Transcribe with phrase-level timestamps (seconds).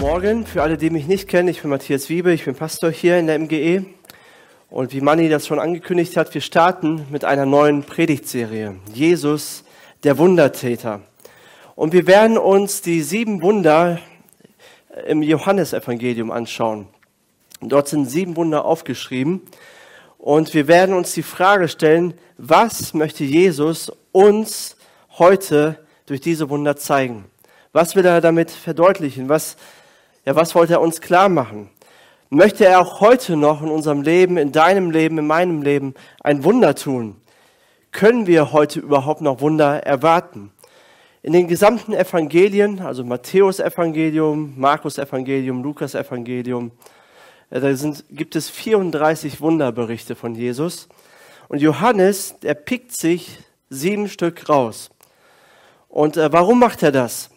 [0.00, 0.46] Morgen.
[0.46, 3.26] Für alle, die mich nicht kennen, ich bin Matthias Wiebe, ich bin Pastor hier in
[3.26, 3.84] der MGE.
[4.70, 8.76] Und wie Manni das schon angekündigt hat, wir starten mit einer neuen Predigtserie.
[8.94, 9.62] Jesus,
[10.02, 11.02] der Wundertäter.
[11.76, 13.98] Und wir werden uns die sieben Wunder
[15.06, 16.88] im Johannesevangelium anschauen.
[17.60, 19.42] Dort sind sieben Wunder aufgeschrieben.
[20.16, 24.78] Und wir werden uns die Frage stellen, was möchte Jesus uns
[25.18, 27.26] heute durch diese Wunder zeigen?
[27.74, 29.28] Was will er damit verdeutlichen?
[29.28, 29.58] Was
[30.24, 31.70] ja, was wollte er uns klar machen?
[32.28, 36.44] Möchte er auch heute noch in unserem Leben, in deinem Leben, in meinem Leben ein
[36.44, 37.16] Wunder tun?
[37.90, 40.52] Können wir heute überhaupt noch Wunder erwarten?
[41.22, 46.70] In den gesamten Evangelien, also Matthäus Evangelium, Markus Evangelium, Lukas Evangelium,
[47.50, 50.88] äh, da sind, gibt es 34 Wunderberichte von Jesus.
[51.48, 53.38] Und Johannes, der pickt sich
[53.70, 54.90] sieben Stück raus.
[55.88, 57.29] Und äh, warum macht er das?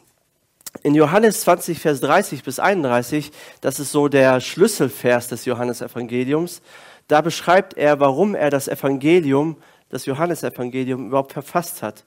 [0.81, 6.61] In Johannes 20, Vers 30 bis 31, das ist so der Schlüsselvers des Johannesevangeliums,
[7.07, 9.57] da beschreibt er, warum er das Evangelium,
[9.89, 12.03] das Johannesevangelium überhaupt verfasst hat.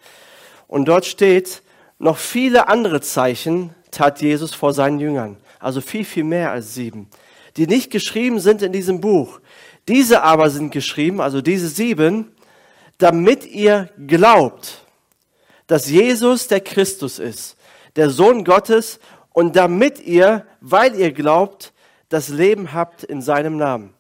[0.67, 1.63] Und dort steht,
[1.99, 7.09] noch viele andere Zeichen tat Jesus vor seinen Jüngern, also viel, viel mehr als sieben,
[7.57, 9.41] die nicht geschrieben sind in diesem Buch.
[9.89, 12.33] Diese aber sind geschrieben, also diese sieben,
[12.99, 14.85] damit ihr glaubt,
[15.69, 17.56] dass Jesus der Christus ist
[17.97, 19.01] der Sohn Gottes
[19.33, 21.73] und damit ihr, weil ihr glaubt,
[22.09, 23.93] das Leben habt in seinem Namen.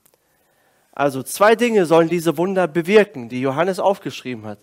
[0.92, 4.58] Also zwei Dinge sollen diese Wunder bewirken, die Johannes aufgeschrieben hat.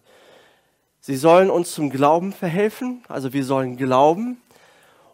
[0.99, 4.41] Sie sollen uns zum Glauben verhelfen, also wir sollen glauben.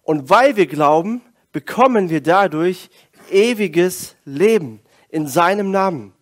[0.04, 2.90] Und weil wir glauben, bekommen wir dadurch
[3.32, 4.80] ewiges Leben
[5.10, 6.14] in seinem Namen.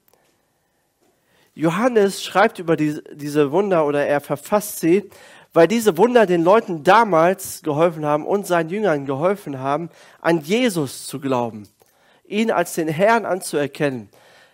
[1.54, 5.10] Johannes schreibt über diese Wunder oder er verfasst sie,
[5.54, 9.90] weil diese Wunder den Leuten damals geholfen haben und seinen Jüngern geholfen haben,
[10.22, 11.68] an Jesus zu glauben,
[12.26, 14.10] ihn als den Herrn anzuerkennen,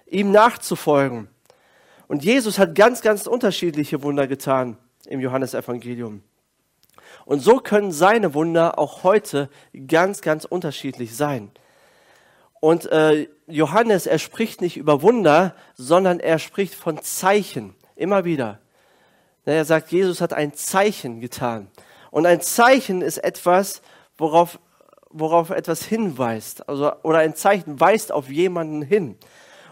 [0.08, 1.28] ihm nachzufolgen.
[2.08, 4.78] Und Jesus hat ganz, ganz unterschiedliche Wunder getan
[5.08, 6.22] im Johannesevangelium.
[7.26, 9.50] Und so können seine Wunder auch heute
[9.88, 11.52] ganz, ganz unterschiedlich sein.
[12.60, 18.60] Und äh, Johannes, er spricht nicht über Wunder, sondern er spricht von Zeichen, immer wieder.
[19.46, 21.68] Er sagt, Jesus hat ein Zeichen getan.
[22.12, 23.82] Und ein Zeichen ist etwas,
[24.18, 24.60] worauf,
[25.10, 26.70] worauf etwas hinweist.
[26.70, 29.18] Also, oder ein Zeichen weist auf jemanden hin.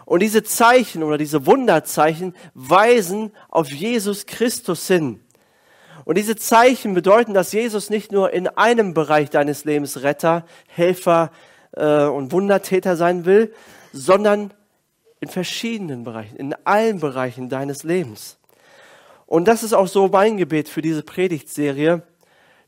[0.04, 5.20] Und diese Zeichen oder diese Wunderzeichen weisen auf Jesus Christus hin.
[6.04, 11.30] Und diese Zeichen bedeuten, dass Jesus nicht nur in einem Bereich deines Lebens Retter, Helfer
[11.72, 13.54] äh, und Wundertäter sein will,
[13.92, 14.52] sondern
[15.20, 18.38] in verschiedenen Bereichen, in allen Bereichen deines Lebens.
[19.32, 22.02] Und das ist auch so mein Gebet für diese Predigtserie,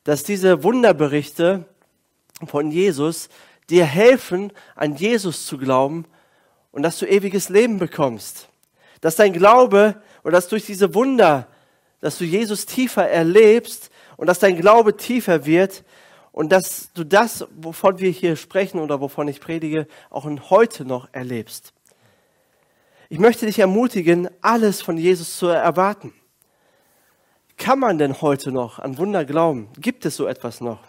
[0.02, 1.66] dass diese Wunderberichte
[2.46, 3.28] von Jesus
[3.68, 6.06] dir helfen, an Jesus zu glauben
[6.72, 8.48] und dass du ewiges Leben bekommst.
[9.02, 11.48] Dass dein Glaube oder dass durch diese Wunder,
[12.00, 15.84] dass du Jesus tiefer erlebst und dass dein Glaube tiefer wird
[16.32, 21.10] und dass du das, wovon wir hier sprechen oder wovon ich predige, auch heute noch
[21.12, 21.74] erlebst.
[23.10, 26.14] Ich möchte dich ermutigen, alles von Jesus zu erwarten.
[27.56, 29.68] Kann man denn heute noch an Wunder glauben?
[29.78, 30.80] Gibt es so etwas noch?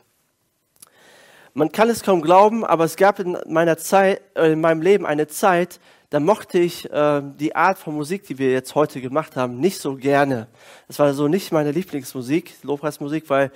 [1.53, 5.05] Man kann es kaum glauben, aber es gab in meiner Zeit, äh, in meinem Leben
[5.05, 9.35] eine Zeit, da mochte ich äh, die Art von Musik, die wir jetzt heute gemacht
[9.35, 10.47] haben, nicht so gerne.
[10.87, 13.51] Das war so nicht meine Lieblingsmusik, Lobpreismusik, weil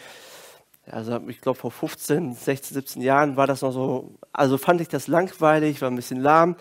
[0.92, 4.88] also ich glaube vor 15, 16, 17 Jahren war das noch so, also fand ich
[4.88, 6.56] das langweilig, war ein bisschen lahm,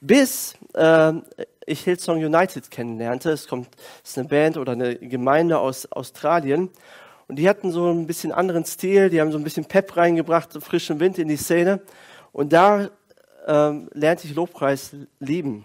[0.00, 1.12] bis äh,
[1.66, 3.30] ich Hillsong United kennenlernte.
[3.30, 3.68] Es kommt,
[4.02, 6.70] ist eine Band oder eine Gemeinde aus Australien.
[7.28, 10.52] Und die hatten so ein bisschen anderen Stil, die haben so ein bisschen Pep reingebracht,
[10.52, 11.80] so frischen Wind in die Szene.
[12.32, 12.88] Und da
[13.46, 15.64] ähm, lernte ich Lobpreis lieben.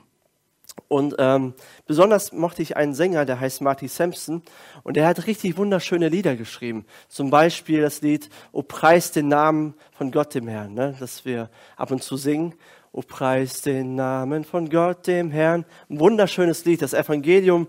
[0.88, 1.54] Und ähm,
[1.86, 4.42] besonders mochte ich einen Sänger, der heißt Marty Sampson,
[4.84, 6.86] und der hat richtig wunderschöne Lieder geschrieben.
[7.08, 11.50] Zum Beispiel das Lied O Preis den Namen von Gott dem Herrn, ne, das wir
[11.78, 12.56] ab und zu singen.
[12.94, 15.66] O preis den Namen von Gott, dem Herrn.
[15.90, 17.68] Ein wunderschönes Lied, das Evangelium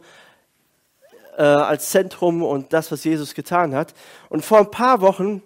[1.37, 3.95] äh, als Zentrum und das, was Jesus getan hat.
[4.31, 5.43] Und vor ein paar Wochen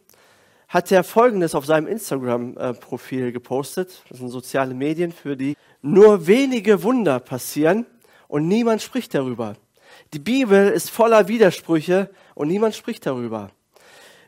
[0.68, 4.02] hat er Folgendes auf seinem Instagram-Profil gepostet.
[4.08, 7.84] Das sind soziale Medien, für die nur wenige Wunder passieren
[8.28, 9.56] und niemand spricht darüber.
[10.14, 13.50] Die Bibel ist voller Widersprüche und niemand spricht darüber.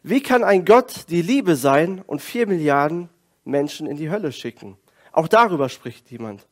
[0.03, 3.09] Wie kann ein Gott die Liebe sein und vier Milliarden
[3.45, 4.77] Menschen in die Hölle schicken?
[5.13, 6.47] Auch darüber spricht niemand.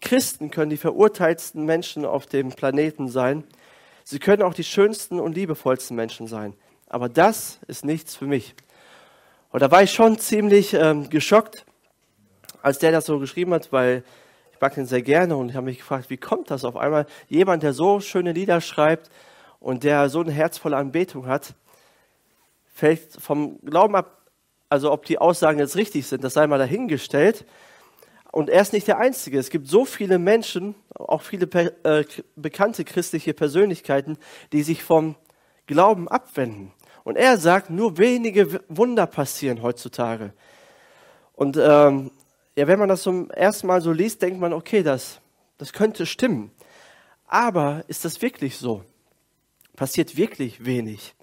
[0.00, 3.44] Christen können die verurteilsten Menschen auf dem Planeten sein.
[4.04, 6.54] Sie können auch die schönsten und liebevollsten Menschen sein.
[6.88, 8.54] Aber das ist nichts für mich.
[9.50, 11.64] Und da war ich schon ziemlich ähm, geschockt,
[12.62, 14.04] als der das so geschrieben hat, weil
[14.52, 17.06] ich mag ihn sehr gerne und ich habe mich gefragt, wie kommt das auf einmal?
[17.28, 19.10] Jemand, der so schöne Lieder schreibt
[19.60, 21.54] und der so eine herzvolle Anbetung hat,
[22.72, 24.30] fällt vom Glauben ab,
[24.68, 27.44] also ob die Aussagen jetzt richtig sind, das sei mal dahingestellt.
[28.36, 29.38] Und er ist nicht der Einzige.
[29.38, 31.46] Es gibt so viele Menschen, auch viele
[31.84, 32.04] äh,
[32.36, 34.18] bekannte christliche Persönlichkeiten,
[34.52, 35.14] die sich vom
[35.66, 36.74] Glauben abwenden.
[37.02, 40.34] Und er sagt, nur wenige Wunder passieren heutzutage.
[41.32, 42.10] Und ähm,
[42.56, 45.22] ja, wenn man das zum ersten Mal so liest, denkt man, okay, das,
[45.56, 46.50] das könnte stimmen.
[47.26, 48.84] Aber ist das wirklich so?
[49.76, 51.14] Passiert wirklich wenig.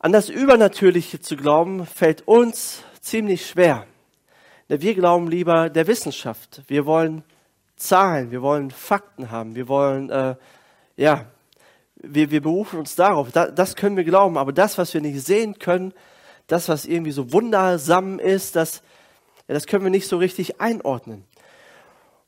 [0.00, 3.86] An das Übernatürliche zu glauben, fällt uns ziemlich schwer.
[4.68, 6.62] Wir glauben lieber der Wissenschaft.
[6.66, 7.22] Wir wollen
[7.76, 10.34] Zahlen, wir wollen Fakten haben, wir wollen äh,
[10.96, 11.26] ja
[11.96, 15.24] wir, wir berufen uns darauf, da, das können wir glauben, aber das, was wir nicht
[15.24, 15.92] sehen können,
[16.46, 18.82] das, was irgendwie so wundersam ist, das,
[19.48, 21.24] ja, das können wir nicht so richtig einordnen.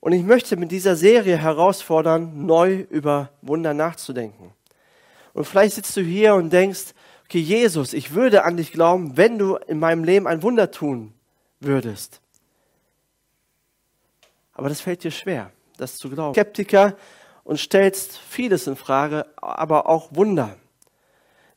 [0.01, 4.53] Und ich möchte mit dieser Serie herausfordern, neu über Wunder nachzudenken.
[5.35, 6.95] Und vielleicht sitzt du hier und denkst,
[7.25, 11.13] okay, Jesus, ich würde an dich glauben, wenn du in meinem Leben ein Wunder tun
[11.61, 12.21] würdest.
[14.59, 16.35] Aber das fällt dir schwer, das zu glauben.
[16.35, 16.97] Skeptiker
[17.45, 20.57] und stellst vieles in Frage, aber auch Wunder.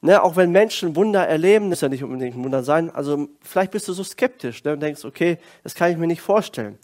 [0.02, 3.72] Ne, auch wenn Menschen Wunder erleben, muss ja nicht unbedingt ein Wunder sein, also vielleicht
[3.72, 6.78] bist du so skeptisch ne, und denkst, okay, das kann ich mir nicht vorstellen.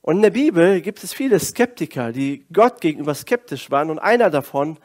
[0.00, 4.30] Und in der Bibel gibt es viele Skeptiker, die Gott gegenüber skeptisch waren und einer
[4.30, 4.78] davon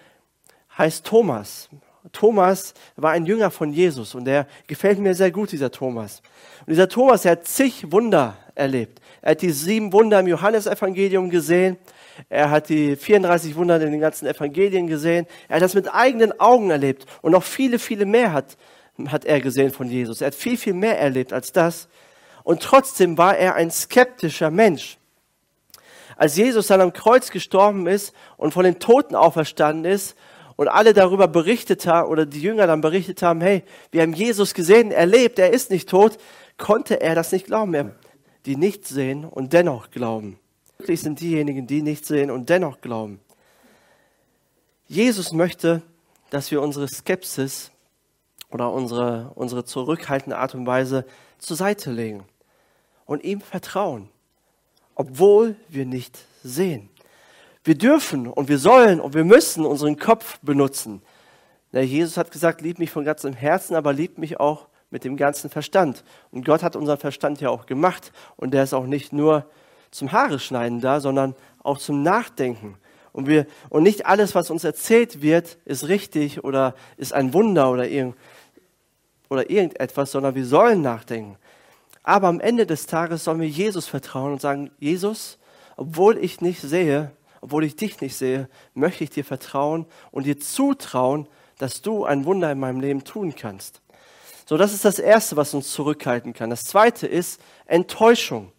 [0.75, 1.69] heißt Thomas.
[2.11, 6.21] Thomas war ein Jünger von Jesus und der gefällt mir sehr gut, dieser Thomas.
[6.61, 9.01] Und dieser Thomas, er hat zig Wunder erlebt.
[9.21, 11.77] Er hat die sieben Wunder im Johannesevangelium gesehen.
[12.29, 15.27] Er hat die 34 Wunder in den ganzen Evangelien gesehen.
[15.47, 17.05] Er hat das mit eigenen Augen erlebt.
[17.21, 18.57] Und noch viele, viele mehr hat,
[19.07, 20.21] hat er gesehen von Jesus.
[20.21, 21.87] Er hat viel, viel mehr erlebt als das.
[22.43, 24.97] Und trotzdem war er ein skeptischer Mensch.
[26.15, 30.15] Als Jesus dann am Kreuz gestorben ist und von den Toten auferstanden ist
[30.57, 34.53] und alle darüber berichtet haben oder die Jünger dann berichtet haben, hey, wir haben Jesus
[34.53, 36.17] gesehen, er lebt, er ist nicht tot,
[36.57, 37.93] konnte er das nicht glauben.
[38.45, 40.39] Die nicht sehen und dennoch glauben.
[40.77, 43.19] Glücklich sind diejenigen, die nicht sehen und dennoch glauben.
[44.87, 45.81] Jesus möchte,
[46.29, 47.71] dass wir unsere Skepsis
[48.49, 51.05] oder unsere, unsere zurückhaltende Art und Weise
[51.37, 52.23] zur Seite legen
[53.05, 54.09] und ihm vertrauen,
[54.95, 56.89] obwohl wir nicht sehen.
[57.67, 61.01] Wir dürfen und wir sollen und wir müssen unseren Kopf benutzen.
[61.73, 65.17] Ja, Jesus hat gesagt, lieb mich von ganzem Herzen, aber lieb mich auch mit dem
[65.17, 66.05] ganzen Verstand.
[66.31, 69.45] Und Gott hat unseren Verstand ja auch gemacht und der ist auch nicht nur
[69.91, 72.77] zum Haare schneiden da, sondern auch zum Nachdenken.
[73.11, 77.69] Und, wir, und nicht alles, was uns erzählt wird, ist richtig oder ist ein Wunder
[77.69, 78.15] oder, irgend,
[79.27, 81.35] oder irgendetwas, sondern wir sollen nachdenken.
[82.01, 85.37] Aber am Ende des Tages sollen wir Jesus vertrauen und sagen, Jesus,
[85.75, 87.11] obwohl ich nicht sehe,
[87.47, 92.25] obwohl ich dich nicht sehe, möchte ich dir vertrauen und dir zutrauen, dass du ein
[92.25, 93.81] Wunder in meinem Leben tun kannst.
[94.45, 96.49] So, das ist das Erste, was uns zurückhalten kann.
[96.49, 98.51] Das Zweite ist Enttäuschung.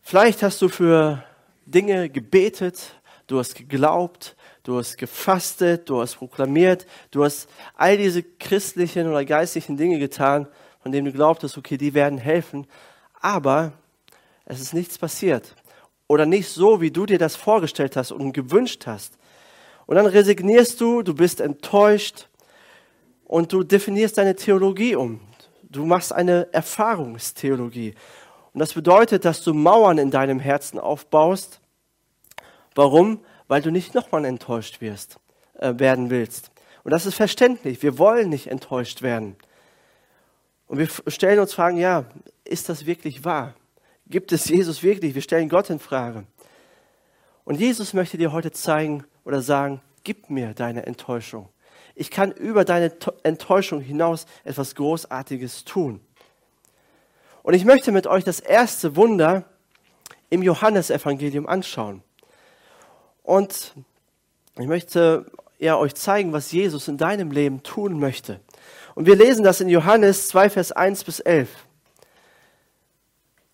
[0.00, 1.22] Vielleicht hast du für
[1.66, 2.94] Dinge gebetet,
[3.26, 9.22] du hast geglaubt, du hast gefastet, du hast proklamiert, du hast all diese christlichen oder
[9.26, 10.48] geistlichen Dinge getan,
[10.82, 12.66] von denen du glaubtest, okay, die werden helfen,
[13.20, 13.74] aber
[14.46, 15.54] es ist nichts passiert
[16.08, 19.18] oder nicht so, wie du dir das vorgestellt hast und gewünscht hast.
[19.86, 22.28] Und dann resignierst du, du bist enttäuscht
[23.24, 25.20] und du definierst deine Theologie um.
[25.62, 27.94] Du machst eine Erfahrungstheologie.
[28.52, 31.60] Und das bedeutet, dass du Mauern in deinem Herzen aufbaust.
[32.74, 33.20] Warum?
[33.48, 35.18] Weil du nicht nochmal enttäuscht wirst,
[35.54, 36.50] äh, werden willst.
[36.82, 37.82] Und das ist verständlich.
[37.82, 39.36] Wir wollen nicht enttäuscht werden.
[40.68, 42.04] Und wir stellen uns Fragen, ja,
[42.44, 43.54] ist das wirklich wahr?
[44.08, 45.14] Gibt es Jesus wirklich?
[45.14, 46.24] Wir stellen Gott in Frage.
[47.44, 51.48] Und Jesus möchte dir heute zeigen oder sagen, gib mir deine Enttäuschung.
[51.94, 52.92] Ich kann über deine
[53.24, 56.00] Enttäuschung hinaus etwas Großartiges tun.
[57.42, 59.44] Und ich möchte mit euch das erste Wunder
[60.30, 62.02] im Johannesevangelium anschauen.
[63.22, 63.74] Und
[64.58, 65.26] ich möchte
[65.58, 68.40] er euch zeigen, was Jesus in deinem Leben tun möchte.
[68.94, 71.65] Und wir lesen das in Johannes 2, Vers 1 bis 11.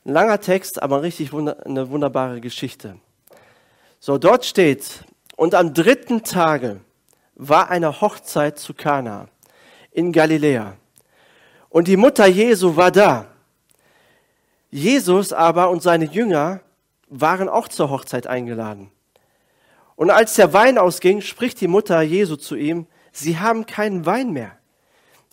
[0.05, 2.97] Ein langer Text, aber richtig wunder eine wunderbare Geschichte.
[4.01, 5.05] So, dort steht,
[5.37, 6.81] und am dritten Tage
[7.37, 9.29] war eine Hochzeit zu Kana
[9.93, 10.77] in Galiläa.
[11.69, 13.27] Und die Mutter Jesu war da.
[14.71, 16.61] Jesus aber und seine Jünger
[17.09, 18.91] waren auch zur Hochzeit eingeladen.
[19.95, 24.33] Und als der Wein ausging, spricht die Mutter Jesu zu ihm, sie haben keinen Wein
[24.33, 24.59] mehr.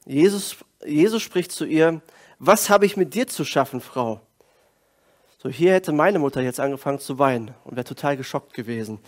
[0.06, 2.02] Jesus, Jesus spricht zu ihr,
[2.38, 4.22] was habe ich mit dir zu schaffen, Frau?
[5.42, 9.00] So, hier hätte meine Mutter jetzt angefangen zu weinen und wäre total geschockt gewesen.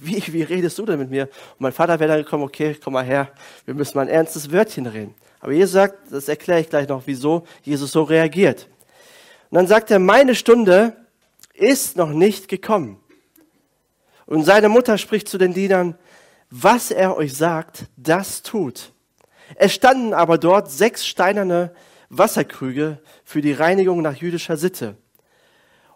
[0.00, 1.24] Wie, wie redest du denn mit mir?
[1.24, 3.32] Und mein Vater wäre dann gekommen, okay, komm mal her,
[3.64, 5.16] wir müssen mal ein ernstes Wörtchen reden.
[5.40, 8.68] Aber Jesus sagt, das erkläre ich gleich noch, wieso Jesus so reagiert.
[9.50, 10.96] Und dann sagt er, meine Stunde
[11.52, 13.00] ist noch nicht gekommen.
[14.26, 15.98] Und seine Mutter spricht zu den Dienern,
[16.48, 18.92] was er euch sagt, das tut.
[19.56, 21.74] Es standen aber dort sechs steinerne
[22.08, 24.96] Wasserkrüge für die Reinigung nach jüdischer Sitte.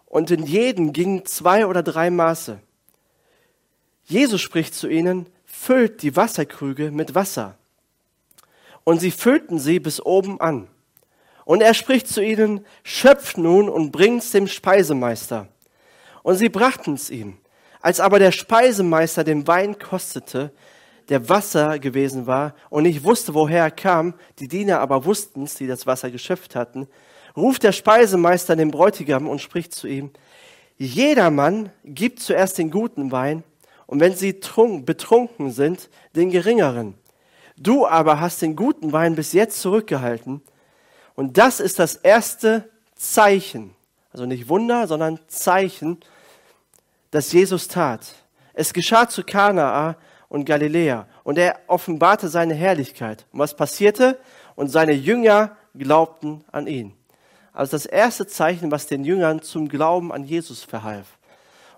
[0.07, 2.59] Und in jeden gingen zwei oder drei Maße.
[4.05, 7.57] Jesus spricht zu ihnen, füllt die Wasserkrüge mit Wasser.
[8.83, 10.67] Und sie füllten sie bis oben an.
[11.43, 15.49] Und er spricht zu ihnen, schöpft nun und bringt's dem Speisemeister.
[16.23, 17.37] Und sie brachten's ihm.
[17.81, 20.51] Als aber der Speisemeister den Wein kostete,
[21.09, 25.67] der Wasser gewesen war und nicht wusste, woher er kam, die Diener aber wussten's, die
[25.67, 26.87] das Wasser geschöpft hatten,
[27.37, 30.09] ruft der Speisemeister den Bräutigam und spricht zu ihm,
[30.77, 33.43] jedermann gibt zuerst den guten Wein
[33.85, 36.95] und wenn sie trunk, betrunken sind, den geringeren.
[37.55, 40.41] Du aber hast den guten Wein bis jetzt zurückgehalten
[41.15, 43.75] und das ist das erste Zeichen,
[44.11, 45.99] also nicht Wunder, sondern Zeichen,
[47.11, 48.01] das Jesus tat.
[48.53, 49.95] Es geschah zu Kanaa
[50.29, 53.25] und Galiläa und er offenbarte seine Herrlichkeit.
[53.31, 54.19] Und was passierte?
[54.55, 56.96] Und seine Jünger glaubten an ihn.
[57.57, 61.17] Also das erste Zeichen, was den Jüngern zum Glauben an Jesus verhalf.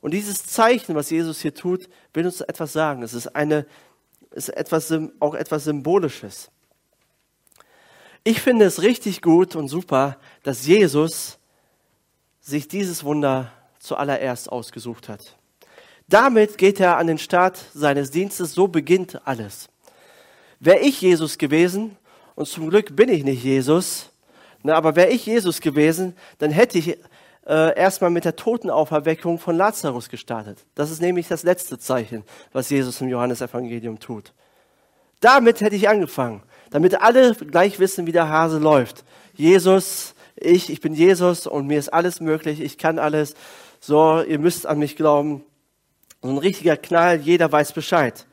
[0.01, 3.01] Und dieses Zeichen, was Jesus hier tut, will uns etwas sagen.
[3.01, 3.65] Es ist eine,
[4.31, 6.51] ist etwas, auch etwas Symbolisches.
[8.25, 11.39] Ich finde es richtig gut und super, dass Jesus
[12.41, 15.37] sich dieses Wunder zuallererst ausgesucht hat.
[16.09, 19.69] Damit geht er an den Start seines Dienstes, so beginnt alles.
[20.59, 21.95] Wäre ich Jesus gewesen,
[22.35, 24.11] und zum Glück bin ich nicht Jesus,
[24.63, 26.97] na, aber wäre ich Jesus gewesen, dann hätte ich
[27.47, 30.65] äh, erstmal mit der Totenauferweckung von Lazarus gestartet.
[30.75, 34.33] Das ist nämlich das letzte Zeichen, was Jesus im Johannesevangelium tut.
[35.21, 39.03] Damit hätte ich angefangen damit alle gleich wissen, wie der Hase läuft.
[39.33, 43.35] Jesus, ich, ich bin Jesus und mir ist alles möglich, ich kann alles.
[43.79, 45.43] So, ihr müsst an mich glauben.
[46.21, 48.25] So ein richtiger Knall, jeder weiß Bescheid.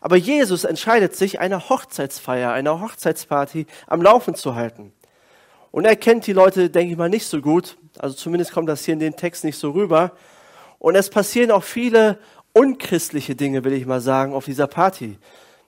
[0.00, 4.92] Aber Jesus entscheidet sich, eine Hochzeitsfeier, eine Hochzeitsparty am Laufen zu halten.
[5.70, 7.76] Und er kennt die Leute, denke ich mal, nicht so gut.
[7.98, 10.12] Also zumindest kommt das hier in den Text nicht so rüber.
[10.78, 12.18] Und es passieren auch viele
[12.52, 15.18] unchristliche Dinge, will ich mal sagen, auf dieser Party.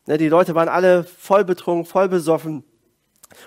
[0.07, 2.65] Ne, die Leute waren alle voll betrunken, voll besoffen.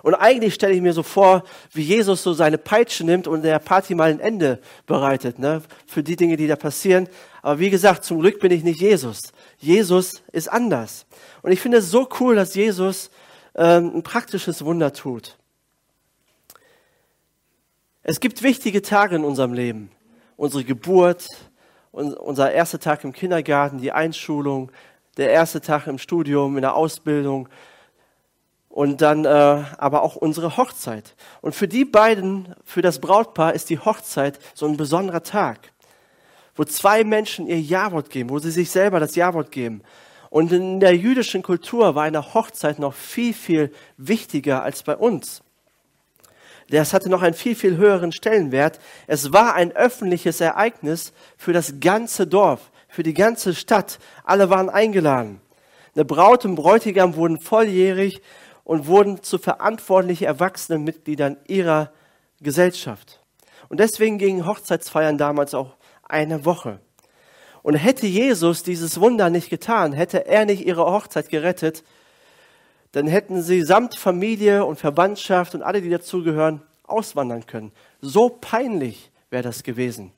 [0.01, 1.43] Und eigentlich stelle ich mir so vor,
[1.73, 6.03] wie Jesus so seine Peitsche nimmt und der Party mal ein Ende bereitet, ne, für
[6.03, 7.09] die Dinge, die da passieren.
[7.41, 9.33] Aber wie gesagt, zum Glück bin ich nicht Jesus.
[9.57, 11.05] Jesus ist anders.
[11.41, 13.09] Und ich finde es so cool, dass Jesus
[13.55, 15.37] ähm, ein praktisches Wunder tut.
[18.05, 19.89] Es gibt wichtige Tage in unserem Leben.
[20.35, 21.25] Unsere Geburt,
[21.93, 24.73] unser erster Tag im Kindergarten, die Einschulung,
[25.15, 27.47] der erste Tag im Studium, in der Ausbildung
[28.67, 31.15] und dann äh, aber auch unsere Hochzeit.
[31.39, 35.71] Und für die beiden, für das Brautpaar ist die Hochzeit so ein besonderer Tag,
[36.57, 39.81] wo zwei Menschen ihr Ja-Wort geben, wo sie sich selber das Ja-Wort geben.
[40.29, 45.41] Und in der jüdischen Kultur war eine Hochzeit noch viel, viel wichtiger als bei uns.
[46.79, 48.79] Das hatte noch einen viel, viel höheren Stellenwert.
[49.07, 53.99] Es war ein öffentliches Ereignis für das ganze Dorf für die ganze Stadt.
[54.23, 55.41] Alle waren eingeladen.
[55.95, 58.21] Eine Braut und Bräutigam wurden volljährig
[58.63, 61.91] und wurden zu verantwortlichen erwachsenen Mitgliedern ihrer
[62.39, 63.19] Gesellschaft.
[63.69, 66.79] Und deswegen gingen Hochzeitsfeiern damals auch eine Woche.
[67.63, 71.83] Und hätte Jesus dieses Wunder nicht getan, hätte er nicht ihre Hochzeit gerettet,
[72.93, 77.71] dann hätten sie samt Familie und Verwandtschaft und alle, die dazugehören, auswandern können.
[78.01, 80.11] So peinlich wäre das gewesen.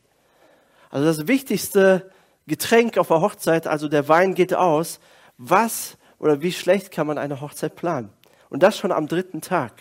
[0.91, 2.11] Also das Wichtigste
[2.47, 4.99] Getränk auf der Hochzeit, also der Wein geht aus.
[5.37, 8.09] Was oder wie schlecht kann man eine Hochzeit planen?
[8.49, 9.71] Und das schon am dritten Tag.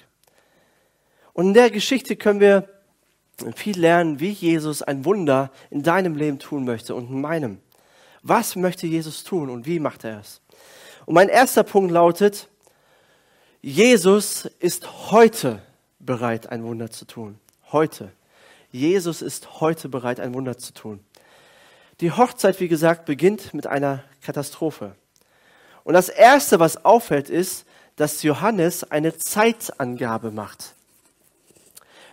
[1.32, 2.68] Und in der Geschichte können wir
[3.56, 7.58] viel lernen, wie Jesus ein Wunder in deinem Leben tun möchte und in meinem.
[8.22, 10.40] Was möchte Jesus tun und wie macht er es?
[11.06, 12.48] Und mein erster Punkt lautet,
[13.66, 15.62] Jesus ist heute
[15.98, 17.38] bereit, ein Wunder zu tun.
[17.72, 18.12] Heute.
[18.70, 21.00] Jesus ist heute bereit, ein Wunder zu tun.
[22.00, 24.94] Die Hochzeit, wie gesagt, beginnt mit einer Katastrophe.
[25.82, 27.64] Und das Erste, was auffällt, ist,
[27.96, 30.74] dass Johannes eine Zeitangabe macht.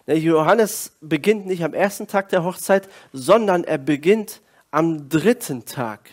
[0.08, 4.40] Der Johannes beginnt nicht am ersten Tag der Hochzeit, sondern er beginnt
[4.72, 6.12] am dritten Tag.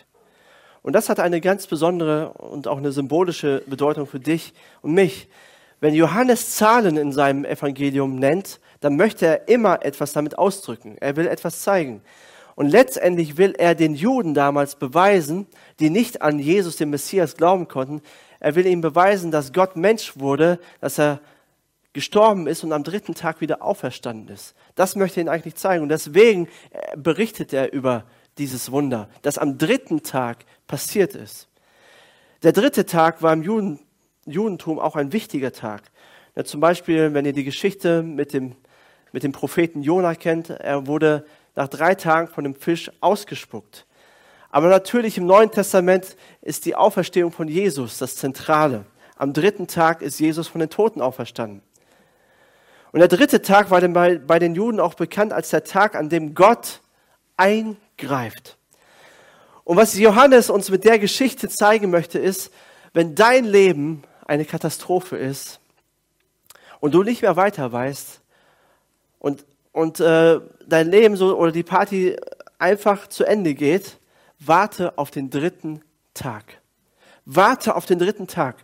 [0.88, 5.28] Und das hat eine ganz besondere und auch eine symbolische Bedeutung für dich und mich.
[5.80, 10.96] Wenn Johannes Zahlen in seinem Evangelium nennt, dann möchte er immer etwas damit ausdrücken.
[10.98, 12.00] Er will etwas zeigen.
[12.54, 15.46] Und letztendlich will er den Juden damals beweisen,
[15.78, 18.00] die nicht an Jesus, den Messias, glauben konnten.
[18.40, 21.20] Er will ihnen beweisen, dass Gott Mensch wurde, dass er
[21.92, 24.54] gestorben ist und am dritten Tag wieder auferstanden ist.
[24.74, 25.82] Das möchte er ihnen eigentlich zeigen.
[25.82, 28.04] Und deswegen äh, berichtet er über
[28.38, 31.48] dieses Wunder, das am dritten Tag passiert ist.
[32.42, 33.80] Der dritte Tag war im Juden,
[34.24, 35.90] Judentum auch ein wichtiger Tag.
[36.36, 38.54] Ja, zum Beispiel, wenn ihr die Geschichte mit dem,
[39.12, 41.26] mit dem Propheten Jona kennt, er wurde
[41.56, 43.86] nach drei Tagen von dem Fisch ausgespuckt.
[44.50, 48.86] Aber natürlich im Neuen Testament ist die Auferstehung von Jesus das Zentrale.
[49.16, 51.62] Am dritten Tag ist Jesus von den Toten auferstanden.
[52.92, 56.08] Und der dritte Tag war bei, bei den Juden auch bekannt als der Tag, an
[56.08, 56.80] dem Gott
[57.98, 58.56] eingreift.
[59.64, 62.50] Und was Johannes uns mit der Geschichte zeigen möchte, ist,
[62.94, 65.60] wenn dein Leben eine Katastrophe ist
[66.80, 68.20] und du nicht mehr weiter weißt
[69.18, 72.16] und und äh, dein Leben so oder die Party
[72.58, 73.98] einfach zu Ende geht,
[74.40, 75.82] warte auf den dritten
[76.14, 76.44] Tag.
[77.26, 78.56] Warte auf den dritten Tag.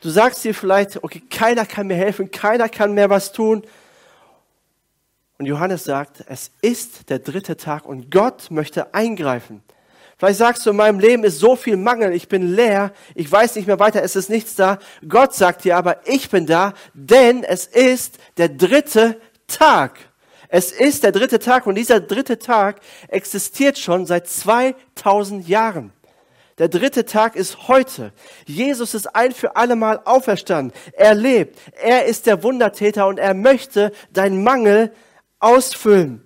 [0.00, 3.62] Du sagst dir vielleicht, okay, keiner kann mir helfen, keiner kann mehr was tun.
[5.38, 9.62] Und Johannes sagt, es ist der dritte Tag und Gott möchte eingreifen.
[10.16, 13.54] Vielleicht sagst du, in meinem Leben ist so viel Mangel, ich bin leer, ich weiß
[13.54, 14.80] nicht mehr weiter, es ist nichts da.
[15.08, 20.00] Gott sagt dir aber, ich bin da, denn es ist der dritte Tag.
[20.48, 25.92] Es ist der dritte Tag und dieser dritte Tag existiert schon seit 2000 Jahren.
[26.58, 28.12] Der dritte Tag ist heute.
[28.44, 30.76] Jesus ist ein für alle Mal auferstanden.
[30.94, 31.56] Er lebt.
[31.80, 34.90] Er ist der Wundertäter und er möchte deinen Mangel
[35.40, 36.24] ausfüllen.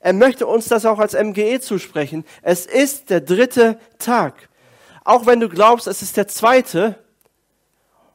[0.00, 2.24] Er möchte uns das auch als MGE zusprechen.
[2.42, 4.48] Es ist der dritte Tag.
[5.02, 6.98] Auch wenn du glaubst, es ist der zweite,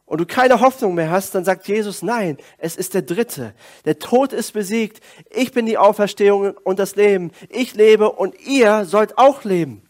[0.10, 3.54] und du keine Hoffnung mehr hast, dann sagt Jesus, nein, es ist der dritte.
[3.86, 5.02] Der Tod ist besiegt.
[5.30, 7.32] Ich bin die Auferstehung und das Leben.
[7.48, 9.84] Ich lebe und ihr sollt auch leben.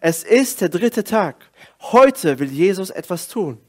[0.00, 1.36] Es ist der dritte Tag.
[1.82, 3.60] Heute will Jesus etwas tun.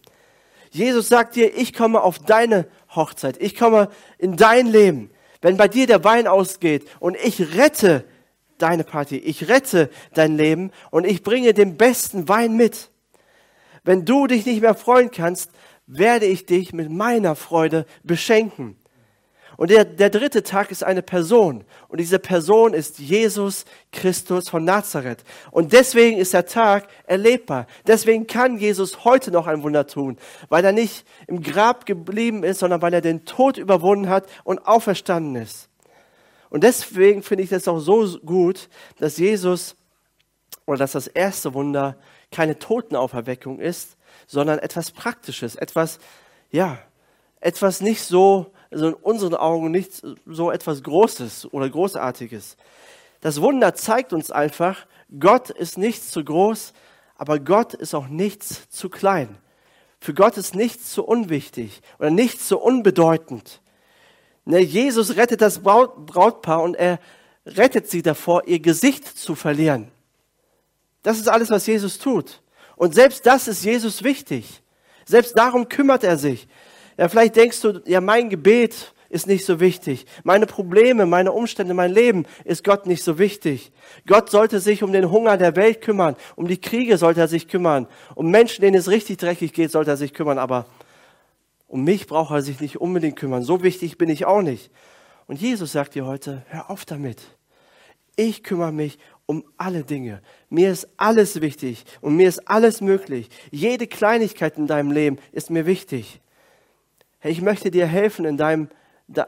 [0.71, 3.35] Jesus sagt dir, ich komme auf deine Hochzeit.
[3.41, 5.11] Ich komme in dein Leben.
[5.41, 8.05] Wenn bei dir der Wein ausgeht und ich rette
[8.57, 12.91] deine Party, ich rette dein Leben und ich bringe den besten Wein mit.
[13.83, 15.51] Wenn du dich nicht mehr freuen kannst,
[15.87, 18.75] werde ich dich mit meiner Freude beschenken.
[19.59, 21.65] Und der, der dritte Tag ist eine Person.
[21.89, 25.25] Und diese Person ist Jesus Christus von Nazareth.
[25.51, 27.67] Und deswegen ist der Tag erlebbar.
[27.85, 30.15] Deswegen kann Jesus heute noch ein Wunder tun.
[30.47, 34.65] Weil er nicht im Grab geblieben ist, sondern weil er den Tod überwunden hat und
[34.65, 35.67] auferstanden ist.
[36.49, 39.75] Und deswegen finde ich das auch so gut, dass Jesus
[40.65, 41.97] oder dass das erste Wunder
[42.31, 45.99] keine Totenauferweckung ist, sondern etwas Praktisches, etwas,
[46.49, 46.79] ja,
[47.41, 52.57] etwas nicht so, also in unseren Augen nicht so etwas Großes oder Großartiges.
[53.21, 54.85] Das Wunder zeigt uns einfach,
[55.19, 56.73] Gott ist nichts zu groß,
[57.15, 59.37] aber Gott ist auch nichts zu klein.
[59.99, 63.61] Für Gott ist nichts zu unwichtig oder nichts zu unbedeutend.
[64.45, 66.99] Ne, Jesus rettet das Brautpaar und er
[67.45, 69.91] rettet sie davor, ihr Gesicht zu verlieren.
[71.03, 72.41] Das ist alles, was Jesus tut.
[72.75, 74.61] Und selbst das ist Jesus wichtig.
[75.05, 76.47] Selbst darum kümmert er sich.
[76.99, 80.05] Ja, vielleicht denkst du, ja, mein Gebet ist nicht so wichtig.
[80.25, 83.71] Meine Probleme, meine Umstände, mein Leben ist Gott nicht so wichtig.
[84.05, 86.17] Gott sollte sich um den Hunger der Welt kümmern.
[86.35, 87.87] Um die Kriege sollte er sich kümmern.
[88.15, 90.37] Um Menschen, denen es richtig dreckig geht, sollte er sich kümmern.
[90.37, 90.65] Aber
[91.69, 93.43] um mich braucht er sich nicht unbedingt kümmern.
[93.43, 94.69] So wichtig bin ich auch nicht.
[95.25, 97.21] Und Jesus sagt dir heute, hör auf damit.
[98.17, 100.21] Ich kümmere mich um alle Dinge.
[100.49, 103.29] Mir ist alles wichtig und mir ist alles möglich.
[103.51, 106.19] Jede Kleinigkeit in deinem Leben ist mir wichtig.
[107.19, 108.69] Hey, ich möchte dir helfen in deinem,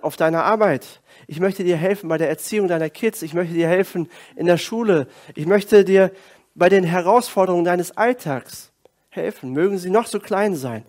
[0.02, 1.02] auf deiner Arbeit.
[1.28, 3.22] Ich möchte dir helfen bei der Erziehung deiner Kids.
[3.22, 5.08] Ich möchte dir helfen in der Schule.
[5.36, 6.12] Ich möchte dir
[6.56, 8.72] bei den Herausforderungen deines Alltags
[9.10, 9.52] helfen.
[9.52, 10.86] Mögen sie noch so klein sein.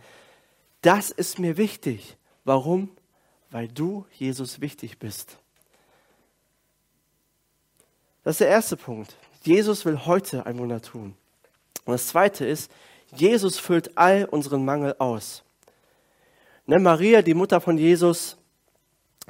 [0.80, 2.16] Das ist mir wichtig.
[2.44, 2.90] Warum?
[3.50, 5.38] Weil du, Jesus, wichtig bist.
[8.24, 9.16] Das ist der erste Punkt.
[9.42, 11.16] Jesus will heute ein Wunder tun.
[11.84, 12.70] Und das zweite ist,
[13.14, 15.42] Jesus füllt all unseren Mangel aus.
[16.64, 18.36] Ne, Maria, die Mutter von Jesus,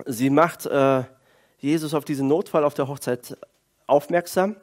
[0.05, 1.03] sie macht äh,
[1.57, 3.39] Jesus auf diesen Notfall auf der Hochzeit
[3.87, 4.57] aufmerksam.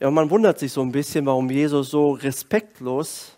[0.00, 3.32] Ja, man wundert sich so ein bisschen, warum Jesus so respektlos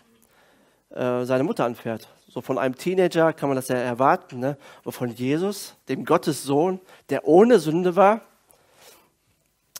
[0.89, 2.09] äh, seine Mutter anfährt.
[2.27, 4.57] So von einem Teenager kann man das ja erwarten, ne?
[4.81, 8.19] aber von Jesus, dem Gottes Sohn, der ohne Sünde war,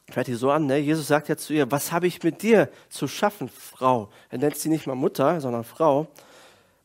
[0.10, 0.68] fährt die so an.
[0.68, 0.78] Ne?
[0.78, 4.10] Jesus sagt ja zu ihr, was habe ich mit dir zu schaffen, Frau?
[4.30, 6.08] Er nennt sie nicht mal Mutter, sondern Frau.